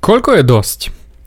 Koľko 0.00 0.40
je 0.40 0.42
dosť? 0.42 0.80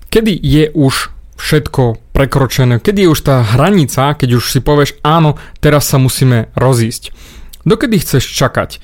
Kedy 0.09 0.33
je 0.33 0.73
už 0.73 1.13
všetko 1.37 2.13
prekročené? 2.13 2.81
Kedy 2.81 3.05
je 3.05 3.11
už 3.13 3.21
tá 3.21 3.45
hranica, 3.45 4.17
keď 4.17 4.41
už 4.41 4.49
si 4.49 4.59
povieš 4.65 4.97
áno, 5.05 5.37
teraz 5.61 5.89
sa 5.89 6.01
musíme 6.01 6.49
rozísť? 6.57 7.13
Dokedy 7.63 7.99
chceš 8.03 8.27
čakať? 8.27 8.83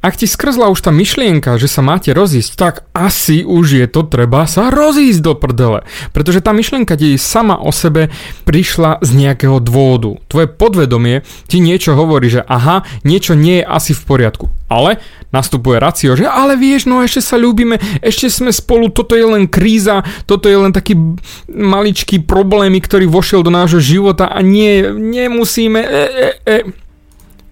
Ak 0.00 0.16
ti 0.16 0.24
skrzla 0.24 0.72
už 0.72 0.80
tá 0.80 0.88
myšlienka, 0.88 1.60
že 1.60 1.68
sa 1.68 1.84
máte 1.84 2.16
rozísť, 2.16 2.56
tak 2.56 2.74
asi 2.96 3.44
už 3.44 3.84
je 3.84 3.84
to 3.84 4.00
treba 4.08 4.48
sa 4.48 4.72
rozísť 4.72 5.20
do 5.20 5.36
prdele. 5.36 5.84
Pretože 6.16 6.40
tá 6.40 6.56
myšlienka 6.56 6.96
ti 6.96 7.20
sama 7.20 7.60
o 7.60 7.68
sebe 7.68 8.08
prišla 8.48 9.04
z 9.04 9.10
nejakého 9.12 9.60
dôvodu. 9.60 10.16
Tvoje 10.24 10.48
podvedomie 10.48 11.20
ti 11.52 11.60
niečo 11.60 11.92
hovorí, 11.92 12.32
že 12.32 12.40
aha, 12.40 12.88
niečo 13.04 13.36
nie 13.36 13.60
je 13.60 13.68
asi 13.68 13.92
v 13.92 14.02
poriadku. 14.08 14.48
Ale 14.72 15.04
nastupuje 15.36 15.76
racio, 15.76 16.16
že 16.16 16.24
ale 16.24 16.56
vieš, 16.56 16.88
no 16.88 17.04
ešte 17.04 17.20
sa 17.20 17.36
ľúbime, 17.36 17.76
ešte 18.00 18.32
sme 18.32 18.56
spolu, 18.56 18.88
toto 18.88 19.12
je 19.20 19.26
len 19.28 19.52
kríza, 19.52 20.00
toto 20.24 20.48
je 20.48 20.56
len 20.56 20.72
taký 20.72 20.96
maličký 21.44 22.24
problém, 22.24 22.72
ktorý 22.80 23.04
vošiel 23.04 23.44
do 23.44 23.52
nášho 23.52 23.84
života 23.84 24.32
a 24.32 24.40
nie, 24.40 24.80
nemusíme... 24.88 25.80
E, 25.84 26.04
e, 26.08 26.28
e. 26.48 26.58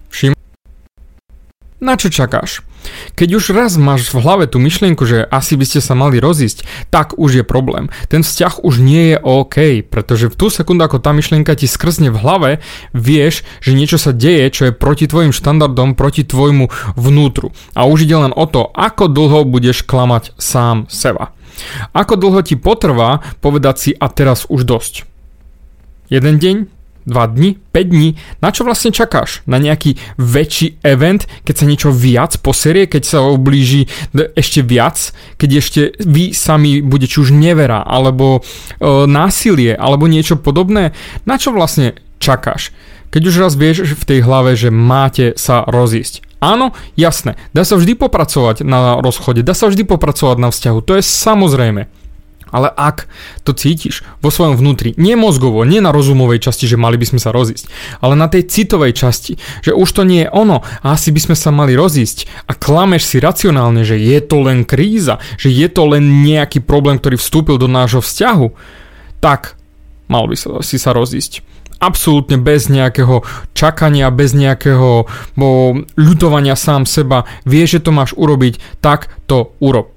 Všim 0.09 0.38
na 1.79 1.95
čo 1.95 2.11
čakáš? 2.11 2.63
Keď 3.15 3.29
už 3.39 3.51
raz 3.51 3.75
máš 3.75 4.11
v 4.11 4.23
hlave 4.23 4.45
tú 4.47 4.59
myšlienku, 4.59 5.03
že 5.03 5.27
asi 5.27 5.59
by 5.59 5.65
ste 5.67 5.79
sa 5.83 5.95
mali 5.95 6.19
rozísť, 6.19 6.63
tak 6.91 7.15
už 7.15 7.39
je 7.39 7.45
problém. 7.47 7.91
Ten 8.07 8.23
vzťah 8.23 8.63
už 8.63 8.79
nie 8.79 9.15
je 9.15 9.17
OK, 9.19 9.83
pretože 9.83 10.31
v 10.31 10.37
tú 10.39 10.47
sekundu, 10.47 10.87
ako 10.87 11.03
tá 11.03 11.11
myšlienka 11.11 11.55
ti 11.59 11.67
skrzne 11.67 12.11
v 12.11 12.19
hlave, 12.19 12.51
vieš, 12.95 13.43
že 13.59 13.75
niečo 13.75 13.99
sa 13.99 14.15
deje, 14.15 14.47
čo 14.51 14.61
je 14.71 14.73
proti 14.75 15.07
tvojim 15.07 15.35
štandardom, 15.35 15.95
proti 15.95 16.23
tvojmu 16.23 16.95
vnútru. 16.95 17.51
A 17.75 17.87
už 17.87 18.07
ide 18.07 18.15
len 18.15 18.31
o 18.35 18.47
to, 18.47 18.71
ako 18.71 19.11
dlho 19.11 19.43
budeš 19.47 19.83
klamať 19.83 20.35
sám 20.39 20.87
seba. 20.87 21.35
Ako 21.91 22.15
dlho 22.15 22.39
ti 22.43 22.55
potrvá 22.55 23.19
povedať 23.43 23.75
si 23.75 23.91
a 23.91 24.07
teraz 24.07 24.47
už 24.47 24.63
dosť. 24.63 25.03
Jeden 26.07 26.39
deň, 26.39 26.78
2 27.09 27.33
dni, 27.35 27.57
5 27.73 27.89
dní, 27.89 28.15
na 28.39 28.53
čo 28.53 28.61
vlastne 28.63 28.93
čakáš? 28.93 29.41
Na 29.49 29.57
nejaký 29.57 29.97
väčší 30.21 30.79
event, 30.85 31.25
keď 31.43 31.55
sa 31.57 31.65
niečo 31.65 31.89
viac 31.89 32.37
poserie, 32.39 32.85
keď 32.85 33.03
sa 33.03 33.19
oblíži 33.25 33.89
ešte 34.13 34.61
viac, 34.61 35.11
keď 35.41 35.49
ešte 35.57 35.81
vy 36.05 36.31
sami 36.31 36.85
bude 36.85 37.09
či 37.09 37.25
už 37.25 37.33
nevera, 37.33 37.81
alebo 37.81 38.39
e, 38.39 38.41
násilie, 39.09 39.73
alebo 39.73 40.05
niečo 40.05 40.37
podobné? 40.37 40.93
Na 41.25 41.35
čo 41.41 41.49
vlastne 41.49 41.97
čakáš? 42.21 42.69
Keď 43.09 43.21
už 43.25 43.35
raz 43.41 43.53
vieš 43.57 43.97
v 43.97 44.03
tej 44.05 44.19
hlave, 44.21 44.53
že 44.53 44.69
máte 44.69 45.33
sa 45.33 45.65
rozísť. 45.65 46.21
Áno, 46.39 46.71
jasné, 46.95 47.35
dá 47.51 47.67
sa 47.67 47.75
vždy 47.75 47.99
popracovať 47.99 48.63
na 48.63 49.03
rozchode, 49.03 49.43
dá 49.43 49.51
sa 49.51 49.67
vždy 49.67 49.83
popracovať 49.83 50.37
na 50.39 50.47
vzťahu, 50.47 50.77
to 50.87 50.95
je 50.95 51.03
samozrejme. 51.03 51.91
Ale 52.49 52.69
ak 52.69 53.09
to 53.45 53.53
cítiš 53.53 54.01
vo 54.19 54.33
svojom 54.33 54.57
vnútri, 54.57 54.97
nie 54.97 55.13
mozgovo, 55.13 55.65
nie 55.65 55.81
na 55.81 55.93
rozumovej 55.93 56.43
časti, 56.43 56.65
že 56.65 56.79
mali 56.79 56.97
by 56.97 57.05
sme 57.15 57.19
sa 57.21 57.33
rozísť, 57.33 57.69
ale 58.01 58.17
na 58.17 58.27
tej 58.29 58.49
citovej 58.49 58.93
časti, 58.93 59.37
že 59.61 59.71
už 59.75 59.89
to 59.89 60.03
nie 60.05 60.25
je 60.25 60.33
ono 60.33 60.61
a 60.61 60.85
asi 60.93 61.13
by 61.13 61.19
sme 61.31 61.35
sa 61.37 61.49
mali 61.53 61.73
rozísť 61.77 62.49
a 62.49 62.55
klameš 62.57 63.05
si 63.05 63.17
racionálne, 63.21 63.85
že 63.85 63.97
je 63.97 64.19
to 64.23 64.41
len 64.43 64.65
kríza, 64.65 65.21
že 65.37 65.53
je 65.53 65.67
to 65.69 65.85
len 65.89 66.25
nejaký 66.25 66.61
problém, 66.63 66.97
ktorý 66.97 67.17
vstúpil 67.17 67.57
do 67.61 67.69
nášho 67.69 68.01
vzťahu, 68.01 68.47
tak 69.19 69.59
mal 70.09 70.25
by 70.25 70.35
sa, 70.35 70.59
si 70.65 70.81
sa 70.81 70.95
rozísť 70.95 71.45
absolútne 71.79 72.35
bez 72.35 72.67
nejakého 72.67 73.23
čakania, 73.55 74.11
bez 74.11 74.35
nejakého 74.35 75.07
bo, 75.39 75.49
ľutovania 75.95 76.59
sám 76.59 76.83
seba, 76.83 77.23
vieš, 77.47 77.79
že 77.79 77.83
to 77.87 77.91
máš 77.95 78.11
urobiť, 78.19 78.83
tak 78.83 79.07
to 79.25 79.55
urob. 79.63 79.95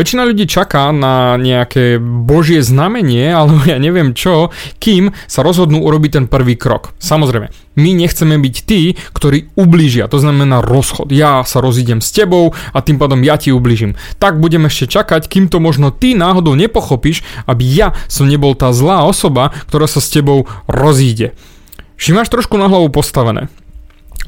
Väčšina 0.00 0.24
ľudí 0.24 0.48
čaká 0.48 0.96
na 0.96 1.36
nejaké 1.36 2.00
božie 2.00 2.64
znamenie, 2.64 3.28
alebo 3.36 3.60
ja 3.68 3.76
neviem 3.76 4.16
čo, 4.16 4.48
kým 4.80 5.12
sa 5.28 5.44
rozhodnú 5.44 5.84
urobiť 5.84 6.10
ten 6.16 6.24
prvý 6.24 6.56
krok. 6.56 6.96
Samozrejme, 6.96 7.52
my 7.76 7.90
nechceme 7.92 8.40
byť 8.40 8.56
tí, 8.64 8.96
ktorí 8.96 9.52
ublížia, 9.60 10.08
to 10.08 10.16
znamená 10.16 10.64
rozchod. 10.64 11.12
Ja 11.12 11.44
sa 11.44 11.60
rozídem 11.60 12.00
s 12.00 12.16
tebou 12.16 12.56
a 12.72 12.80
tým 12.80 12.96
pádom 12.96 13.20
ja 13.20 13.36
ti 13.36 13.52
ublížim. 13.52 13.92
Tak 14.16 14.40
budem 14.40 14.64
ešte 14.72 14.88
čakať, 14.88 15.28
kým 15.28 15.52
to 15.52 15.60
možno 15.60 15.92
ty 15.92 16.16
náhodou 16.16 16.56
nepochopíš, 16.56 17.20
aby 17.44 17.68
ja 17.68 17.92
som 18.08 18.24
nebol 18.24 18.56
tá 18.56 18.72
zlá 18.72 19.04
osoba, 19.04 19.52
ktorá 19.68 19.84
sa 19.84 20.00
s 20.00 20.08
tebou 20.08 20.48
rozíde. 20.64 21.36
Všimáš 22.00 22.32
trošku 22.32 22.56
na 22.56 22.72
hlavu 22.72 22.88
postavené. 22.88 23.52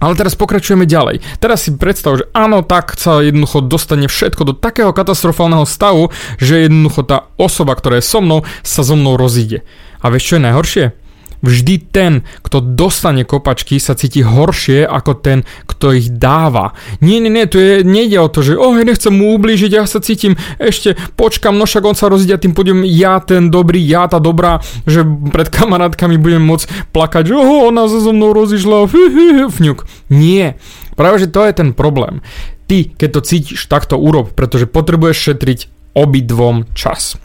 Ale 0.00 0.16
teraz 0.16 0.38
pokračujeme 0.38 0.88
ďalej. 0.88 1.20
Teraz 1.42 1.68
si 1.68 1.76
predstav, 1.76 2.16
že 2.16 2.24
áno, 2.32 2.64
tak 2.64 2.96
sa 2.96 3.20
jednoducho 3.20 3.60
dostane 3.60 4.08
všetko 4.08 4.42
do 4.48 4.54
takého 4.56 4.90
katastrofálneho 4.94 5.68
stavu, 5.68 6.08
že 6.40 6.66
jednoducho 6.66 7.02
tá 7.04 7.28
osoba, 7.36 7.76
ktorá 7.76 8.00
je 8.00 8.08
so 8.08 8.24
mnou, 8.24 8.46
sa 8.64 8.86
so 8.86 8.96
mnou 8.96 9.20
rozíde. 9.20 9.62
A 10.02 10.10
vieš 10.10 10.34
čo 10.34 10.36
je 10.40 10.46
najhoršie? 10.48 10.84
Vždy 11.42 11.74
ten, 11.90 12.22
kto 12.46 12.62
dostane 12.62 13.26
kopačky, 13.26 13.82
sa 13.82 13.98
cíti 13.98 14.22
horšie 14.22 14.86
ako 14.86 15.12
ten, 15.18 15.42
kto 15.66 15.90
ich 15.90 16.14
dáva. 16.14 16.78
Nie, 17.02 17.18
nie, 17.18 17.34
nie, 17.34 17.50
tu 17.50 17.58
je, 17.58 17.82
nejde 17.82 18.22
o 18.22 18.30
to, 18.30 18.46
že 18.46 18.54
oh, 18.54 18.78
nechcem 18.78 19.10
mu 19.10 19.34
ublížiť, 19.34 19.74
ja 19.74 19.84
sa 19.90 19.98
cítim, 19.98 20.38
ešte 20.62 20.94
počkam, 21.18 21.58
no 21.58 21.66
však 21.66 21.82
on 21.82 21.98
sa 21.98 22.06
rozíde 22.06 22.38
tým 22.38 22.54
pôjdem 22.54 22.86
ja 22.86 23.18
ten 23.18 23.50
dobrý, 23.50 23.82
ja 23.82 24.06
tá 24.06 24.22
dobrá, 24.22 24.62
že 24.86 25.02
pred 25.02 25.50
kamarátkami 25.50 26.14
budem 26.14 26.46
môcť 26.46 26.94
plakať, 26.94 27.30
že 27.30 27.34
oh, 27.34 27.74
ona 27.74 27.90
sa 27.90 27.98
so 27.98 28.14
mnou 28.14 28.30
rozišla, 28.30 28.86
fňuk. 29.58 29.82
Nie, 30.14 30.54
práve 30.94 31.18
že 31.18 31.26
to 31.26 31.42
je 31.42 31.52
ten 31.58 31.74
problém. 31.74 32.22
Ty, 32.70 32.86
keď 32.94 33.08
to 33.18 33.20
cítiš, 33.26 33.66
tak 33.66 33.90
to 33.90 33.98
urob, 33.98 34.30
pretože 34.38 34.70
potrebuješ 34.70 35.34
šetriť 35.34 35.58
obidvom 35.98 36.70
čas. 36.72 37.18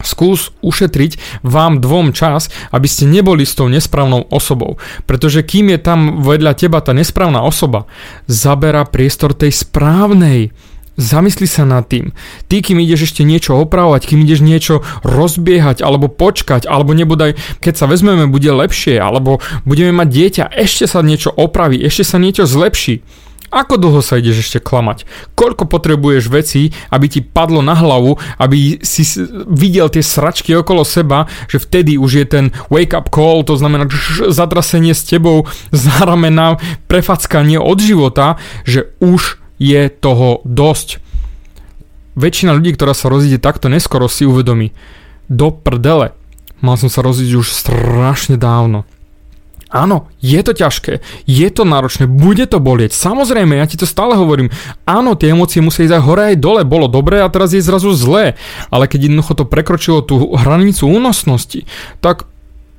Skús 0.00 0.52
ušetriť 0.64 1.42
vám 1.44 1.80
dvom 1.84 2.16
čas, 2.16 2.48
aby 2.72 2.88
ste 2.88 3.08
neboli 3.08 3.44
s 3.44 3.56
tou 3.56 3.68
nesprávnou 3.68 4.28
osobou. 4.32 4.80
Pretože 5.04 5.44
kým 5.44 5.72
je 5.72 5.78
tam 5.80 6.00
vedľa 6.24 6.52
teba 6.56 6.80
tá 6.80 6.96
nesprávna 6.96 7.44
osoba, 7.44 7.84
zabera 8.24 8.88
priestor 8.88 9.36
tej 9.36 9.52
správnej. 9.52 10.52
Zamysli 11.00 11.48
sa 11.48 11.64
nad 11.64 11.88
tým. 11.88 12.12
Ty, 12.52 12.60
kým 12.60 12.76
ideš 12.76 13.08
ešte 13.08 13.24
niečo 13.24 13.56
opravovať, 13.56 14.04
kým 14.04 14.20
ideš 14.20 14.44
niečo 14.44 14.84
rozbiehať, 15.00 15.80
alebo 15.80 16.12
počkať, 16.12 16.68
alebo 16.68 16.92
nebodaj, 16.92 17.40
keď 17.64 17.74
sa 17.80 17.88
vezmeme, 17.88 18.28
bude 18.28 18.52
lepšie, 18.52 19.00
alebo 19.00 19.40
budeme 19.64 19.96
mať 19.96 20.08
dieťa, 20.12 20.44
ešte 20.52 20.84
sa 20.84 21.00
niečo 21.00 21.32
opraví, 21.32 21.80
ešte 21.80 22.04
sa 22.04 22.20
niečo 22.20 22.44
zlepší 22.44 23.00
ako 23.50 23.74
dlho 23.82 23.98
sa 23.98 24.22
ideš 24.22 24.46
ešte 24.46 24.62
klamať? 24.62 25.04
Koľko 25.34 25.66
potrebuješ 25.66 26.30
vecí, 26.30 26.70
aby 26.94 27.06
ti 27.10 27.20
padlo 27.20 27.60
na 27.66 27.74
hlavu, 27.74 28.14
aby 28.38 28.78
si 28.86 29.02
videl 29.50 29.90
tie 29.90 30.06
sračky 30.06 30.54
okolo 30.54 30.86
seba, 30.86 31.26
že 31.50 31.58
vtedy 31.58 31.98
už 31.98 32.10
je 32.22 32.26
ten 32.30 32.44
wake 32.70 32.94
up 32.94 33.10
call, 33.10 33.42
to 33.42 33.58
znamená 33.58 33.90
zatrasenie 34.30 34.94
s 34.94 35.02
tebou 35.02 35.50
za 35.74 36.06
ramena, 36.06 36.62
prefackanie 36.86 37.58
od 37.58 37.82
života, 37.82 38.38
že 38.62 38.94
už 39.02 39.42
je 39.58 39.90
toho 39.90 40.40
dosť. 40.46 41.02
Väčšina 42.14 42.54
ľudí, 42.54 42.74
ktorá 42.74 42.94
sa 42.94 43.10
rozíde 43.10 43.42
takto 43.42 43.66
neskoro, 43.66 44.06
si 44.06 44.26
uvedomí, 44.26 44.74
do 45.30 45.54
prdele, 45.54 46.14
mal 46.62 46.74
som 46.74 46.90
sa 46.90 47.02
rozísť 47.02 47.32
už 47.38 47.48
strašne 47.50 48.34
dávno. 48.34 48.82
Áno, 49.70 50.10
je 50.18 50.42
to 50.42 50.50
ťažké, 50.50 50.98
je 51.30 51.48
to 51.54 51.62
náročné, 51.62 52.10
bude 52.10 52.42
to 52.50 52.58
bolieť. 52.58 52.90
Samozrejme, 52.90 53.54
ja 53.54 53.70
ti 53.70 53.78
to 53.78 53.86
stále 53.86 54.18
hovorím. 54.18 54.50
Áno, 54.82 55.14
tie 55.14 55.30
emócie 55.30 55.62
musia 55.62 55.86
ísť 55.86 55.94
aj 55.94 56.02
hore 56.02 56.22
aj 56.34 56.42
dole. 56.42 56.66
Bolo 56.66 56.90
dobré 56.90 57.22
a 57.22 57.30
teraz 57.30 57.54
je 57.54 57.62
zrazu 57.62 57.94
zlé. 57.94 58.34
Ale 58.74 58.90
keď 58.90 59.06
jednoducho 59.06 59.38
to 59.38 59.44
prekročilo 59.46 60.02
tú 60.02 60.34
hranicu 60.34 60.90
únosnosti, 60.90 61.70
tak 62.02 62.26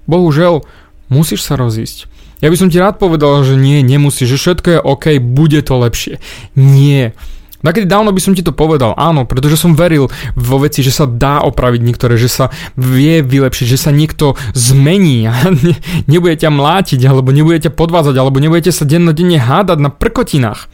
bohužel 0.04 0.68
musíš 1.08 1.48
sa 1.48 1.56
rozísť. 1.56 2.12
Ja 2.44 2.52
by 2.52 2.58
som 2.60 2.68
ti 2.68 2.82
rád 2.82 3.00
povedal, 3.00 3.48
že 3.48 3.56
nie, 3.56 3.80
nemusíš, 3.86 4.36
že 4.36 4.42
všetko 4.42 4.68
je 4.68 4.80
OK, 4.84 5.06
bude 5.24 5.64
to 5.64 5.80
lepšie. 5.80 6.20
Nie. 6.60 7.16
Nakedy 7.62 7.86
dávno 7.86 8.10
by 8.10 8.22
som 8.22 8.34
ti 8.34 8.42
to 8.42 8.54
povedal, 8.54 8.98
áno, 8.98 9.30
pretože 9.30 9.58
som 9.58 9.78
veril 9.78 10.10
vo 10.34 10.58
veci, 10.62 10.82
že 10.82 10.90
sa 10.90 11.06
dá 11.06 11.46
opraviť 11.46 11.82
niektoré, 11.82 12.18
že 12.18 12.30
sa 12.30 12.50
vie 12.74 13.22
vylepšiť, 13.22 13.66
že 13.70 13.78
sa 13.78 13.94
niekto 13.94 14.34
zmení 14.58 15.30
a 15.30 15.34
ne, 15.54 15.78
nebude 16.12 16.36
ťa 16.38 16.50
mlátiť, 16.50 17.02
alebo 17.06 17.30
nebude 17.30 17.62
ťa 17.62 17.72
podvázať, 17.74 18.16
alebo 18.18 18.42
nebudete 18.42 18.74
sa 18.74 18.84
dennodenne 18.86 19.38
hádať 19.38 19.78
na 19.78 19.90
prkotinách. 19.94 20.66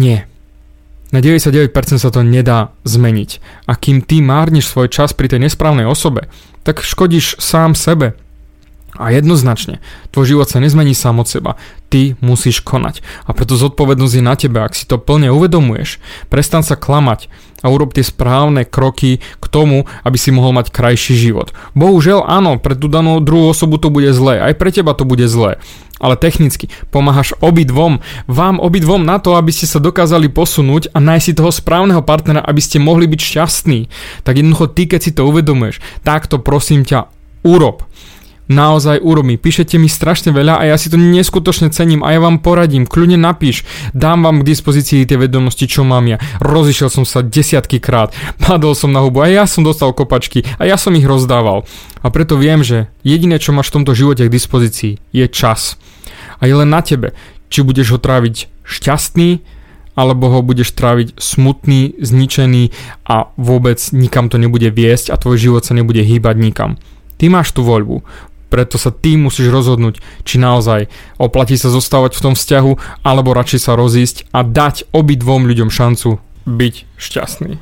Nie. 0.00 0.28
Na 1.14 1.22
99% 1.22 1.70
sa 2.02 2.10
to 2.10 2.20
nedá 2.26 2.74
zmeniť. 2.82 3.64
A 3.70 3.78
kým 3.78 4.02
ty 4.02 4.20
márniš 4.20 4.68
svoj 4.68 4.90
čas 4.90 5.14
pri 5.14 5.30
tej 5.30 5.46
nesprávnej 5.46 5.86
osobe, 5.86 6.28
tak 6.66 6.82
škodíš 6.82 7.38
sám 7.38 7.78
sebe. 7.78 8.18
A 8.96 9.12
jednoznačne, 9.12 9.84
tvoj 10.10 10.36
život 10.36 10.48
sa 10.48 10.60
nezmení 10.60 10.96
sám 10.96 11.20
od 11.20 11.28
seba. 11.28 11.60
Ty 11.86 12.18
musíš 12.24 12.64
konať. 12.64 13.04
A 13.28 13.36
preto 13.36 13.54
zodpovednosť 13.54 14.14
je 14.18 14.24
na 14.24 14.34
tebe, 14.34 14.58
ak 14.60 14.74
si 14.74 14.88
to 14.88 14.98
plne 14.98 15.30
uvedomuješ. 15.30 16.02
Prestan 16.32 16.66
sa 16.66 16.74
klamať 16.74 17.30
a 17.64 17.72
urob 17.72 17.96
tie 17.96 18.04
správne 18.04 18.68
kroky 18.68 19.18
k 19.18 19.44
tomu, 19.48 19.88
aby 20.04 20.18
si 20.20 20.34
mohol 20.34 20.52
mať 20.56 20.72
krajší 20.72 21.16
život. 21.16 21.50
Bohužiaľ 21.72 22.28
áno, 22.28 22.60
pre 22.60 22.76
tú 22.76 22.86
danú 22.90 23.22
druhú 23.22 23.48
osobu 23.50 23.80
to 23.80 23.88
bude 23.88 24.10
zlé, 24.12 24.42
aj 24.42 24.54
pre 24.60 24.70
teba 24.72 24.92
to 24.92 25.08
bude 25.08 25.24
zlé. 25.26 25.56
Ale 25.96 26.20
technicky 26.20 26.68
pomáhaš 26.92 27.32
obidvom, 27.40 28.04
vám 28.28 28.60
obidvom 28.60 29.00
na 29.00 29.16
to, 29.16 29.32
aby 29.32 29.48
ste 29.48 29.64
sa 29.64 29.80
dokázali 29.80 30.28
posunúť 30.28 30.92
a 30.92 31.00
nájsť 31.00 31.24
si 31.24 31.32
toho 31.32 31.48
správneho 31.48 32.04
partnera, 32.04 32.44
aby 32.44 32.60
ste 32.60 32.76
mohli 32.76 33.08
byť 33.08 33.20
šťastní. 33.20 33.80
Tak 34.20 34.36
jednoducho 34.36 34.66
ty, 34.76 34.84
keď 34.84 35.00
si 35.00 35.12
to 35.16 35.24
uvedomuješ, 35.24 35.80
tak 36.04 36.28
to 36.28 36.36
prosím 36.36 36.84
ťa 36.84 37.08
urob 37.48 37.88
naozaj 38.46 39.02
urobí. 39.02 39.38
Píšete 39.38 39.78
mi 39.78 39.90
strašne 39.90 40.30
veľa 40.30 40.58
a 40.58 40.62
ja 40.70 40.76
si 40.78 40.90
to 40.90 40.98
neskutočne 40.98 41.70
cením 41.74 42.06
a 42.06 42.14
ja 42.14 42.20
vám 42.22 42.38
poradím, 42.42 42.86
kľudne 42.86 43.18
napíš, 43.18 43.66
dám 43.92 44.22
vám 44.22 44.42
k 44.42 44.48
dispozícii 44.54 45.06
tie 45.06 45.18
vedomosti, 45.18 45.66
čo 45.66 45.82
mám 45.82 46.06
ja. 46.06 46.18
Rozišiel 46.38 46.88
som 46.90 47.04
sa 47.04 47.26
desiatky 47.26 47.82
krát, 47.82 48.14
padol 48.42 48.78
som 48.78 48.94
na 48.94 49.02
hubu 49.02 49.22
a 49.22 49.30
ja 49.30 49.44
som 49.44 49.66
dostal 49.66 49.90
kopačky 49.90 50.46
a 50.58 50.66
ja 50.66 50.78
som 50.78 50.94
ich 50.94 51.06
rozdával. 51.06 51.66
A 52.02 52.10
preto 52.14 52.38
viem, 52.38 52.62
že 52.62 52.86
jediné, 53.02 53.42
čo 53.42 53.50
máš 53.50 53.74
v 53.74 53.82
tomto 53.82 53.92
živote 53.98 54.22
k 54.26 54.34
dispozícii, 54.34 55.02
je 55.10 55.26
čas. 55.26 55.74
A 56.38 56.46
je 56.46 56.54
len 56.54 56.70
na 56.70 56.84
tebe, 56.84 57.16
či 57.50 57.66
budeš 57.66 57.96
ho 57.96 57.98
tráviť 57.98 58.46
šťastný, 58.62 59.42
alebo 59.96 60.28
ho 60.28 60.44
budeš 60.44 60.76
tráviť 60.76 61.16
smutný, 61.16 61.96
zničený 61.96 62.70
a 63.08 63.32
vôbec 63.40 63.80
nikam 63.96 64.28
to 64.28 64.36
nebude 64.36 64.68
viesť 64.68 65.08
a 65.08 65.16
tvoj 65.16 65.40
život 65.40 65.64
sa 65.64 65.72
nebude 65.72 66.04
hýbať 66.04 66.36
nikam. 66.36 66.76
Ty 67.16 67.32
máš 67.32 67.56
tú 67.56 67.64
voľbu 67.64 68.04
preto 68.50 68.80
sa 68.80 68.90
ty 68.90 69.14
musíš 69.14 69.54
rozhodnúť, 69.54 70.02
či 70.26 70.42
naozaj 70.42 70.90
oplatí 71.22 71.54
sa 71.54 71.70
zostávať 71.70 72.18
v 72.18 72.24
tom 72.30 72.34
vzťahu, 72.34 73.02
alebo 73.06 73.36
radšej 73.36 73.60
sa 73.62 73.78
rozísť 73.78 74.26
a 74.34 74.42
dať 74.42 74.90
obidvom 74.90 75.46
ľuďom 75.46 75.70
šancu 75.70 76.18
byť 76.46 76.74
šťastný. 76.98 77.54